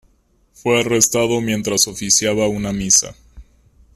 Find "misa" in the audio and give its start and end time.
2.73-3.13